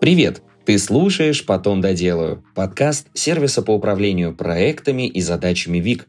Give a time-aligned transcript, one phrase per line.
[0.00, 0.42] Привет!
[0.64, 6.06] Ты слушаешь «Потом доделаю»– подкаст сервиса по управлению проектами и задачами ВИК.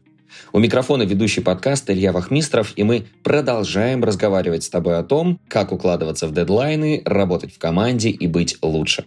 [0.52, 5.72] У микрофона ведущий подкаст Илья Вахмистров, и мы продолжаем разговаривать с тобой о том, как
[5.72, 9.06] укладываться в дедлайны, работать в команде и быть лучше.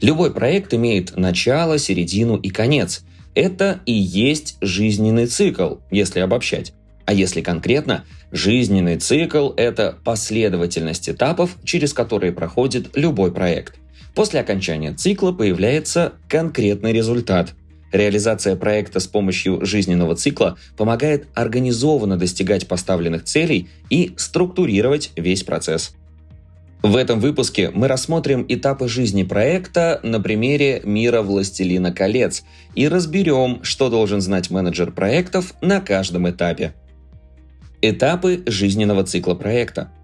[0.00, 3.04] Любой проект имеет начало, середину и конец.
[3.34, 6.72] Это и есть жизненный цикл, если обобщать.
[7.04, 13.79] А если конкретно, жизненный цикл– это последовательность этапов, через которые проходит любой проект.
[14.14, 17.54] После окончания цикла появляется конкретный результат.
[17.92, 25.94] Реализация проекта с помощью жизненного цикла помогает организованно достигать поставленных целей и структурировать весь процесс.
[26.82, 32.42] В этом выпуске мы рассмотрим этапы жизни проекта на примере мира «Властелина колец»
[32.74, 36.72] и разберем, что должен знать менеджер проектов на каждом этапе.
[37.82, 39.92] Этапы жизненного цикла проекта–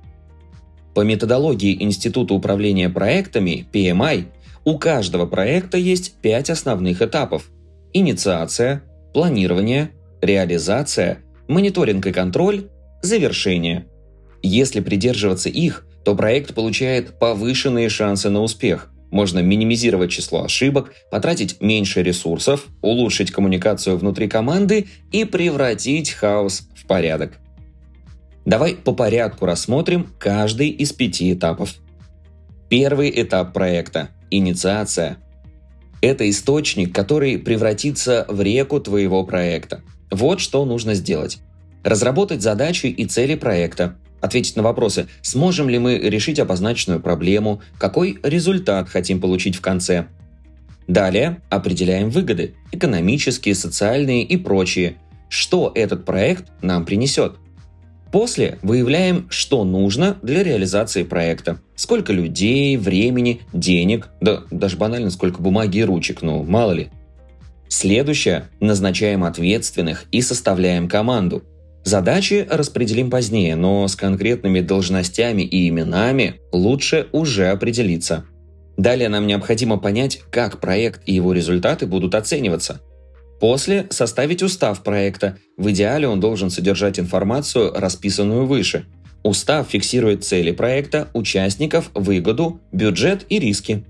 [0.97, 4.29] по методологии Института управления проектами PMI
[4.65, 7.51] у каждого проекта есть пять основных этапов.
[7.93, 9.91] Инициация, планирование,
[10.23, 12.71] реализация, мониторинг и контроль,
[13.03, 13.85] завершение.
[14.43, 18.91] Если придерживаться их, то проект получает повышенные шансы на успех.
[19.11, 26.87] Можно минимизировать число ошибок, потратить меньше ресурсов, улучшить коммуникацию внутри команды и превратить хаос в
[26.87, 27.39] порядок.
[28.47, 31.75] Давай по порядку рассмотрим каждый из пяти этапов.
[32.69, 35.19] Первый этап проекта– инициация.
[36.01, 39.83] Это источник, который превратится в реку твоего проекта.
[40.13, 41.39] Вот что нужно сделать.
[41.83, 48.19] Разработать задачи и цели проекта, ответить на вопросы, сможем ли мы решить обозначенную проблему, какой
[48.23, 50.07] результат хотим получить в конце.
[50.87, 54.99] Далее определяем выгоды– экономические, социальные и прочие.
[55.29, 57.39] Что этот проект нам принесет–
[58.13, 61.59] После выявляем, что нужно для реализации проекта.
[61.75, 66.91] Сколько людей, времени, денег, да даже банально сколько бумаги и ручек, ну мало ли.
[67.69, 71.43] Следующее– назначаем ответственных и составляем команду.
[71.85, 78.25] Задачи распределим позднее, но с конкретными должностями и именами лучше уже определиться.
[78.77, 82.81] Далее нам необходимо понять, как проект и его результаты будут оцениваться–
[83.41, 85.39] После составить устав проекта.
[85.57, 88.87] В идеале он должен содержать информацию, расписанную выше.
[89.23, 93.85] Устав фиксирует цели проекта, участников, выгоду, бюджет и риски.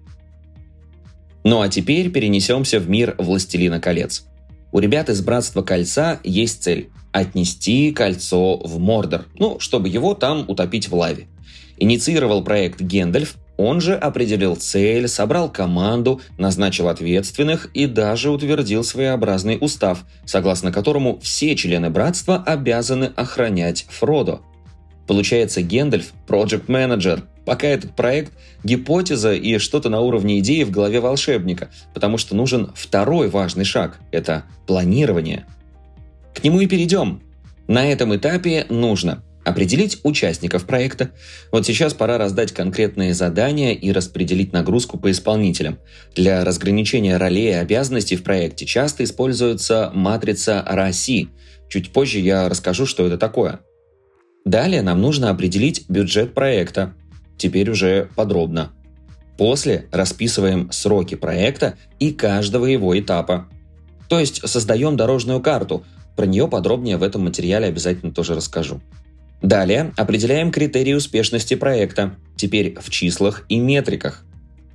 [1.44, 4.26] Ну а теперь перенесемся в мир «Властелина колец».
[4.72, 10.44] У ребят из Братства Кольца есть цель– отнести кольцо в Мордор, ну, чтобы его там
[10.48, 11.28] утопить в лаве.
[11.78, 19.58] Инициировал проект Гендальф, он же определил цель, собрал команду, назначил ответственных и даже утвердил своеобразный
[19.60, 24.40] устав, согласно которому все члены братства обязаны охранять Фродо.
[25.06, 28.32] Получается, Гендальф– project менеджер пока этот проект–
[28.64, 33.98] гипотеза и что-то на уровне идеи в голове волшебника, потому что нужен второй важный шаг–
[34.10, 35.46] это планирование.
[36.34, 37.22] К нему и перейдем.
[37.68, 41.12] На этом этапе нужно Определить участников проекта.
[41.52, 45.78] Вот сейчас пора раздать конкретные задания и распределить нагрузку по исполнителям.
[46.16, 51.28] Для разграничения ролей и обязанностей в проекте часто используется матрица РАСИ.
[51.68, 53.60] Чуть позже я расскажу, что это такое.
[54.44, 56.94] Далее нам нужно определить бюджет проекта.
[57.38, 58.72] Теперь уже подробно.
[59.38, 63.48] После расписываем сроки проекта и каждого его этапа.
[64.08, 65.84] То есть создаем дорожную карту.
[66.16, 68.80] Про нее подробнее в этом материале обязательно тоже расскажу.
[69.42, 74.24] Далее определяем критерии успешности проекта, теперь в числах и метриках.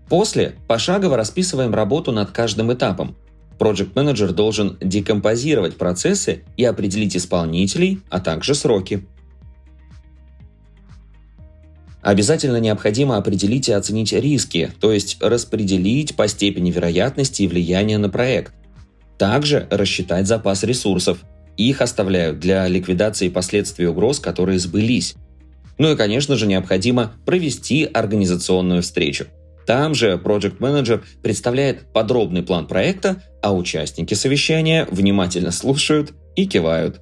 [0.08, 3.16] После пошагово расписываем работу над каждым этапом.
[3.58, 9.06] Project Manager должен декомпозировать процессы и определить исполнителей, а также сроки.
[12.02, 18.10] Обязательно необходимо определить и оценить риски, то есть распределить по степени вероятности и влияния на
[18.10, 18.54] проект.
[19.20, 21.20] Также рассчитать запас ресурсов,
[21.70, 25.16] их оставляют для ликвидации последствий угроз, которые сбылись.
[25.78, 29.26] Ну и, конечно же, необходимо провести организационную встречу.
[29.66, 37.00] Там же Project Manager представляет подробный план проекта, а участники совещания внимательно слушают и кивают.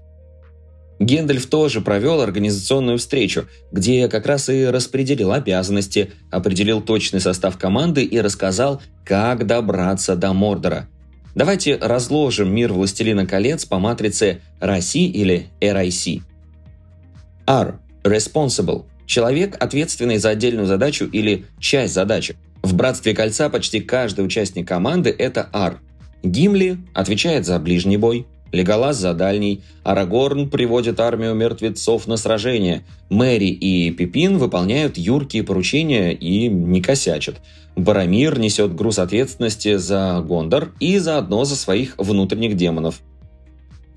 [1.00, 8.04] Гендальф тоже провел организационную встречу, где как раз и распределил обязанности, определил точный состав команды
[8.04, 10.90] и рассказал, как добраться до Мордора–
[11.36, 16.22] Давайте разложим мир «Властелина колец» по матрице RACI или RIC.
[17.48, 22.36] R– Responsible– человек, ответственный за отдельную задачу или часть задачи.
[22.64, 25.80] В «Братстве кольца» почти каждый участник команды– это R.
[26.24, 33.48] Гимли отвечает за ближний бой, Леголас за дальний, Арагорн приводит армию мертвецов на сражение, Мэри
[33.48, 37.36] и Пипин выполняют юркие поручения и не косячат.
[37.76, 43.02] Барамир несет груз ответственности за Гондор и заодно за своих внутренних демонов.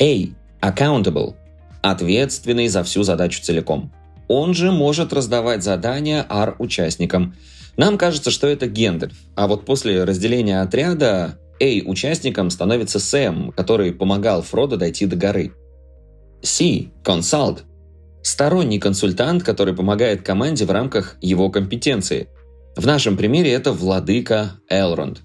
[0.00, 0.28] A.
[0.60, 1.34] Accountable.
[1.80, 3.92] Ответственный за всю задачу целиком.
[4.28, 7.34] Он же может раздавать задания ар-участникам.
[7.76, 13.92] Нам кажется, что это Гендальф, а вот после разделения отряда A участником становится Сэм, который
[13.92, 15.52] помогал Фродо дойти до горы.
[16.42, 16.88] C.
[17.04, 17.60] Consult.
[18.22, 22.28] Сторонний консультант, который помогает команде в рамках его компетенции.
[22.76, 25.20] В нашем примере это владыка Элронд,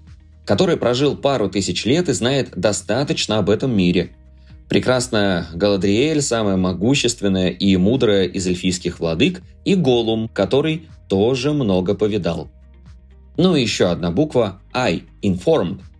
[0.46, 4.10] который прожил пару тысяч лет и знает достаточно об этом мире.
[4.68, 12.48] Прекрасная Галадриэль, самая могущественная и мудрая из эльфийских владык, и Голум, который тоже много повидал.
[13.36, 15.80] Ну и еще одна буква I– Informed–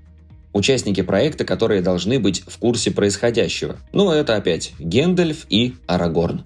[0.52, 3.76] участники проекта, которые должны быть в курсе происходящего.
[3.92, 6.44] Ну, это опять Гендальф и Арагорн.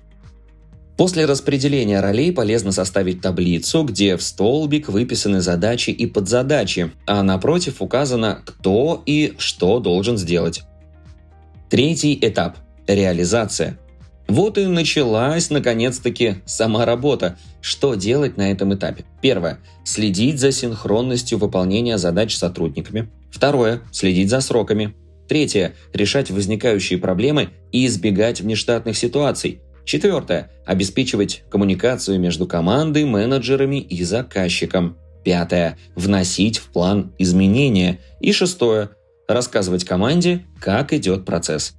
[0.96, 7.80] После распределения ролей полезно составить таблицу, где в столбик выписаны задачи и подзадачи, а напротив
[7.80, 10.62] указано, кто и что должен сделать.
[11.70, 13.78] Третий этап– реализация.
[14.28, 17.36] Вот и началась, наконец-таки, сама работа.
[17.60, 19.04] Что делать на этом этапе?
[19.20, 19.58] Первое.
[19.84, 23.08] Следить за синхронностью выполнения задач сотрудниками.
[23.32, 24.94] Второе– следить за сроками.
[25.26, 29.60] Третье– решать возникающие проблемы и избегать внештатных ситуаций.
[29.84, 34.96] Четвертое– обеспечивать коммуникацию между командой, менеджерами и заказчиком.
[35.24, 37.98] Пятое– вносить в план изменения.
[38.20, 38.90] И шестое–
[39.28, 41.74] рассказывать команде, как идет процесс.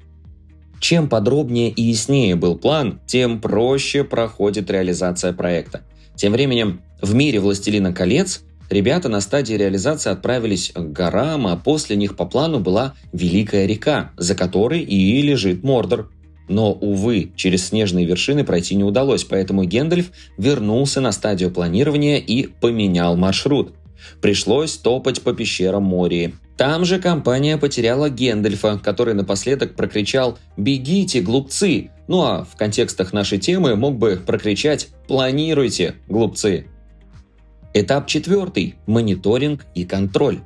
[0.80, 5.84] Чем подробнее и яснее был план, тем проще проходит реализация проекта.
[6.16, 8.42] Тем временем в мире «Властелина колец»
[8.74, 14.10] Ребята на стадии реализации отправились к горам, а после них по плану была Великая река,
[14.18, 16.10] за которой и лежит Мордор.
[16.50, 20.08] Но, увы, через снежные вершины пройти не удалось, поэтому Гендальф
[20.40, 23.76] вернулся на стадию планирования и поменял маршрут.
[24.24, 26.34] Пришлось топать по пещерам Мории.
[26.58, 33.38] Там же компания потеряла Гендальфа, который напоследок прокричал «Бегите, глупцы!» Ну а в контекстах нашей
[33.38, 36.66] темы мог бы прокричать «Планируйте, глупцы!»
[37.76, 40.42] Этап четвертый– мониторинг и контроль.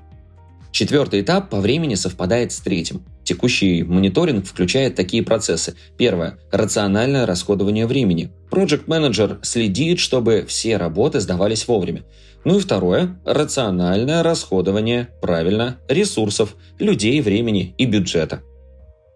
[0.71, 3.03] Четвертый этап по времени совпадает с третьим.
[3.25, 5.75] Текущий мониторинг включает такие процессы.
[5.97, 8.31] Первое– рациональное расходование времени.
[8.49, 12.05] Project Manager следит, чтобы все работы сдавались вовремя.
[12.45, 18.41] Ну и второе– рациональное расходование, правильно, ресурсов, людей, времени и бюджета.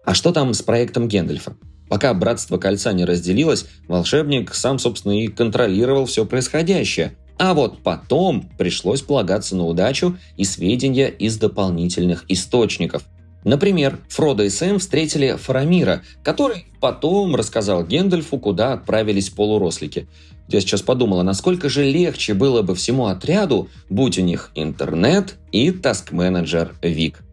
[0.04, 1.56] А что там с проектом Гендальфа?
[1.88, 8.48] Пока Братство Кольца не разделилось, волшебник сам, собственно, и контролировал все происходящее, а вот потом
[8.56, 13.02] пришлось полагаться на удачу и сведения из дополнительных источников.
[13.42, 20.06] Например, Фродо и Сэм встретили Фарамира, который потом рассказал Гендальфу, куда отправились полурослики.
[20.46, 25.72] Я сейчас подумала, насколько же легче было бы всему отряду, будь у них интернет и
[25.72, 27.24] таск-менеджер Вик.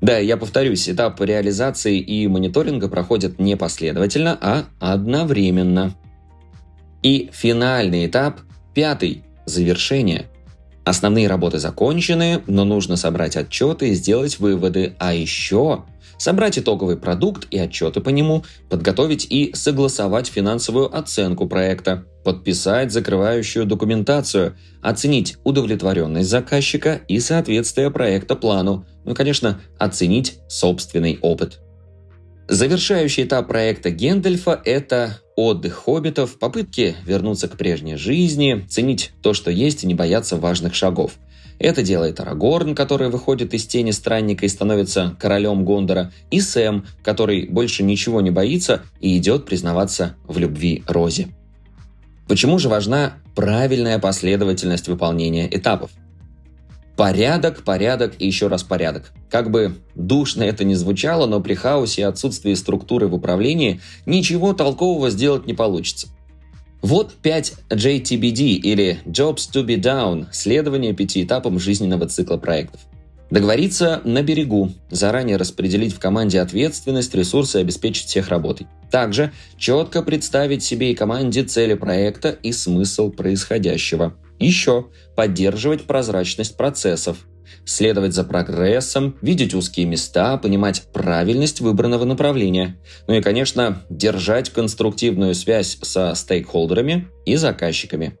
[0.00, 5.94] Да, я повторюсь, этап реализации и мониторинга проходят не последовательно, а одновременно.
[7.04, 8.40] И финальный этап
[8.78, 9.24] Пятый.
[9.48, 10.26] Завершение.
[10.84, 15.84] Основные работы закончены, но нужно собрать отчеты и сделать выводы, а еще
[16.18, 23.64] собрать итоговый продукт и отчеты по нему, подготовить и согласовать финансовую оценку проекта, подписать закрывающую
[23.64, 31.60] документацию, оценить удовлетворенность заказчика и соответствие проекта плану, ну и, конечно, оценить собственный опыт.
[32.48, 39.50] Завершающий этап проекта Гендельфа– это отдых хоббитов, попытки вернуться к прежней жизни, ценить то, что
[39.50, 41.12] есть, и не бояться важных шагов.
[41.58, 47.46] Это делает Арагорн, который выходит из тени странника и становится королем Гондора, и Сэм, который
[47.50, 51.28] больше ничего не боится и идет признаваться в любви Розе.
[52.28, 55.90] Почему же важна правильная последовательность выполнения этапов?
[56.98, 59.12] Порядок, порядок и еще раз порядок.
[59.30, 64.52] Как бы душно это ни звучало, но при хаосе и отсутствии структуры в управлении ничего
[64.52, 66.08] толкового сделать не получится.
[66.82, 72.80] Вот 5 JTBD или Jobs to be Down– следование пяти этапам жизненного цикла проектов.
[73.30, 78.66] Договориться на берегу, заранее распределить в команде ответственность, ресурсы и обеспечить всех работой.
[78.90, 87.26] Также четко представить себе и команде цели проекта и смысл происходящего– еще поддерживать прозрачность процессов,
[87.64, 92.78] следовать за прогрессом, видеть узкие места, понимать правильность выбранного направления.
[93.06, 98.18] Ну и, конечно, держать конструктивную связь со стейкхолдерами и заказчиками.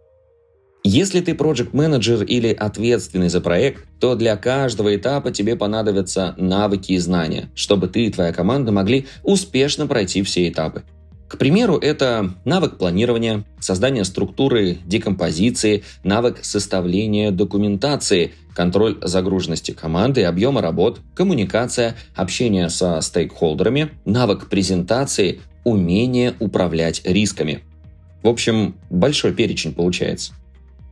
[0.84, 6.92] Если ты проект менеджер или ответственный за проект, то для каждого этапа тебе понадобятся навыки
[6.92, 10.84] и знания, чтобы ты и твоя команда могли успешно пройти все этапы.
[11.28, 20.62] К примеру, это навык планирования, создание структуры декомпозиции, навык составления документации, контроль загруженности команды объема
[20.62, 27.62] работ, коммуникация, общение со стейкхолдерами, навык презентации, умение управлять рисками.
[28.22, 30.32] В общем, большой перечень получается.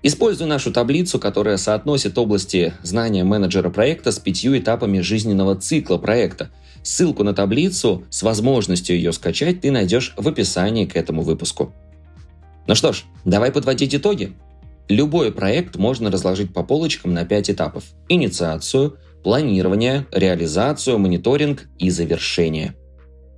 [0.03, 6.51] Используй нашу таблицу, которая соотносит области знания менеджера проекта с пятью этапами жизненного цикла проекта.
[6.87, 11.75] Ссылку на таблицу с возможностью ее скачать ты найдешь в описании к этому выпуску.
[12.69, 14.35] Ну что ж, давай подводить итоги.
[14.89, 17.83] Любой проект можно разложить по полочкам на пять этапов.
[18.09, 22.77] Инициацию, планирование, реализацию, мониторинг и завершение.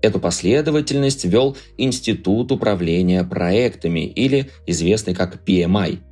[0.02, 6.00] Эту последовательность ввел Институт управления проектами или известный как PMI–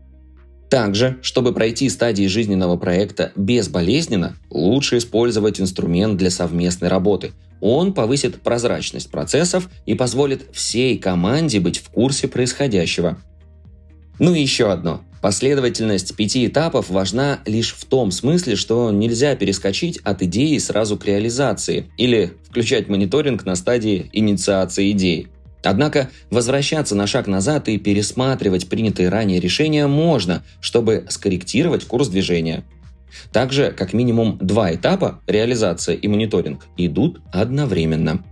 [0.69, 7.33] также, чтобы пройти стадии жизненного проекта безболезненно, лучше использовать инструмент для совместной работы.
[7.61, 13.19] Он повысит прозрачность процессов и позволит всей команде быть в курсе происходящего.
[14.19, 15.03] Ну и еще одно.
[15.23, 21.07] Последовательность пяти этапов важна лишь в том смысле, что нельзя перескочить от идеи сразу к
[21.07, 25.29] реализации или включать мониторинг на стадии инициации идеи.
[25.67, 32.65] Однако возвращаться на шаг назад и пересматривать принятые ранее решения можно, чтобы скорректировать курс движения.
[33.33, 38.25] Также как минимум два этапа, реализация и мониторинг, идут одновременно.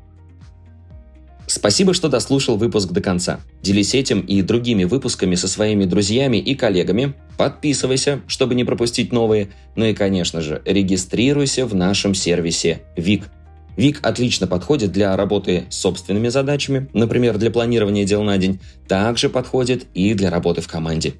[1.47, 3.41] Спасибо, что дослушал выпуск до конца.
[3.63, 7.15] Делись этим и другими выпусками со своими друзьями и коллегами.
[7.37, 9.49] Подписывайся, чтобы не пропустить новые.
[9.77, 13.25] Ну и, конечно же, регистрируйся в нашем сервисе ВИК–
[13.77, 19.29] Вик отлично подходит для работы с собственными задачами, например, для планирования дел на день, также
[19.29, 21.15] подходит и для работы в команде.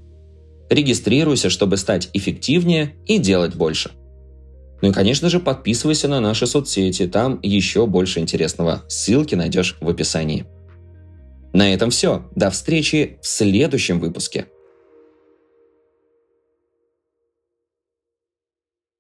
[0.71, 3.91] Регистрируйся, чтобы стать эффективнее и делать больше.
[4.83, 8.83] Ну и, конечно же, подписывайся на наши соцсети, там еще больше интересного.
[8.89, 10.47] Ссылки найдешь в описании.
[11.53, 12.29] На этом все.
[12.35, 14.47] До встречи в следующем выпуске.